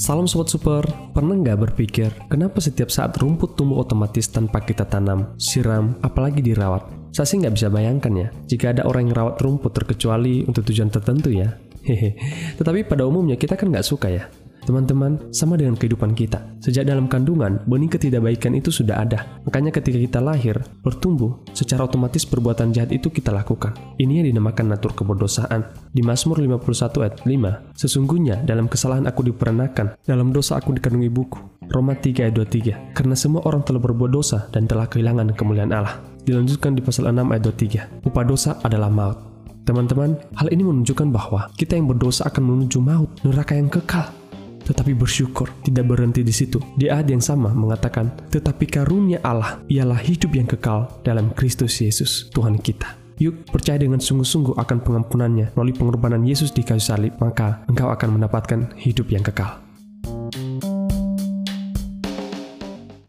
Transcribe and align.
Salam 0.00 0.24
Sobat 0.24 0.48
Super, 0.48 0.88
pernah 1.12 1.36
nggak 1.36 1.68
berpikir 1.68 2.08
kenapa 2.32 2.64
setiap 2.64 2.88
saat 2.88 3.12
rumput 3.20 3.60
tumbuh 3.60 3.84
otomatis 3.84 4.24
tanpa 4.24 4.64
kita 4.64 4.88
tanam, 4.88 5.36
siram, 5.36 6.00
apalagi 6.00 6.40
dirawat? 6.40 7.12
Saya 7.12 7.28
sih 7.28 7.36
nggak 7.44 7.52
bisa 7.52 7.68
bayangkan 7.68 8.12
ya, 8.16 8.28
jika 8.48 8.72
ada 8.72 8.88
orang 8.88 9.12
yang 9.12 9.20
rawat 9.20 9.36
rumput 9.44 9.76
terkecuali 9.76 10.48
untuk 10.48 10.64
tujuan 10.64 10.88
tertentu 10.88 11.28
ya. 11.28 11.60
Hehe. 11.84 12.16
Tetapi 12.56 12.88
pada 12.88 13.04
umumnya 13.04 13.36
kita 13.36 13.52
kan 13.52 13.68
nggak 13.68 13.84
suka 13.84 14.08
ya. 14.08 14.32
Teman-teman, 14.62 15.18
sama 15.34 15.58
dengan 15.58 15.74
kehidupan 15.74 16.14
kita. 16.14 16.38
Sejak 16.62 16.86
dalam 16.86 17.10
kandungan, 17.10 17.58
benih 17.66 17.90
ketidakbaikan 17.90 18.54
itu 18.54 18.70
sudah 18.70 19.02
ada. 19.02 19.42
Makanya 19.42 19.74
ketika 19.74 19.98
kita 19.98 20.22
lahir, 20.22 20.62
bertumbuh, 20.86 21.42
secara 21.50 21.82
otomatis 21.90 22.22
perbuatan 22.22 22.70
jahat 22.70 22.94
itu 22.94 23.10
kita 23.10 23.34
lakukan. 23.34 23.74
Ini 23.98 24.22
yang 24.22 24.26
dinamakan 24.30 24.70
natur 24.70 24.94
keberdosaan. 24.94 25.66
Di 25.90 26.06
Mazmur 26.06 26.38
51 26.38 27.02
ayat 27.02 27.16
5, 27.26 27.74
Sesungguhnya 27.74 28.38
dalam 28.46 28.70
kesalahan 28.70 29.10
aku 29.10 29.26
diperanakan, 29.34 29.98
dalam 30.06 30.30
dosa 30.30 30.62
aku 30.62 30.78
dikandung 30.78 31.02
ibuku. 31.02 31.42
Roma 31.66 31.98
3 31.98 32.30
ayat 32.30 32.34
23, 32.38 32.94
Karena 32.94 33.18
semua 33.18 33.42
orang 33.42 33.66
telah 33.66 33.82
berbuat 33.82 34.10
dosa 34.14 34.46
dan 34.54 34.70
telah 34.70 34.86
kehilangan 34.86 35.34
kemuliaan 35.34 35.74
Allah. 35.74 35.98
Dilanjutkan 36.22 36.78
di 36.78 36.86
pasal 36.86 37.10
6 37.10 37.34
ayat 37.34 37.42
23, 37.42 38.06
Upah 38.06 38.22
dosa 38.22 38.62
adalah 38.62 38.86
maut. 38.86 39.18
Teman-teman, 39.62 40.18
hal 40.38 40.50
ini 40.50 40.62
menunjukkan 40.66 41.10
bahwa 41.10 41.50
kita 41.54 41.78
yang 41.78 41.86
berdosa 41.90 42.26
akan 42.30 42.42
menuju 42.46 42.78
maut, 42.82 43.10
neraka 43.26 43.54
yang 43.58 43.70
kekal. 43.70 44.21
Tetapi 44.62 44.94
bersyukur 44.94 45.50
tidak 45.66 45.90
berhenti 45.90 46.22
di 46.22 46.30
situ. 46.30 46.62
Di 46.78 46.88
ayat 46.88 47.10
yang 47.10 47.22
sama 47.22 47.50
mengatakan, 47.50 48.10
tetapi 48.30 48.66
karunia 48.70 49.18
Allah 49.26 49.60
ialah 49.66 49.98
hidup 49.98 50.32
yang 50.34 50.46
kekal 50.46 50.88
dalam 51.02 51.34
Kristus 51.34 51.78
Yesus, 51.82 52.30
Tuhan 52.30 52.58
kita. 52.62 52.98
Yuk, 53.22 53.46
percaya 53.54 53.78
dengan 53.78 54.02
sungguh-sungguh 54.02 54.58
akan 54.58 54.78
pengampunannya 54.82 55.54
melalui 55.54 55.76
pengorbanan 55.76 56.26
Yesus 56.26 56.50
di 56.50 56.66
kayu 56.66 56.82
salib, 56.82 57.14
maka 57.22 57.62
engkau 57.70 57.92
akan 57.92 58.18
mendapatkan 58.18 58.74
hidup 58.80 59.06
yang 59.14 59.22
kekal. 59.22 59.62